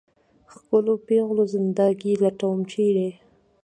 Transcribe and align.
ښکلو 0.53 0.93
پېغلو 1.07 1.43
زنده 1.53 1.87
ګي 1.99 2.13
لټوم، 2.23 2.59
چېرې؟ 2.71 3.09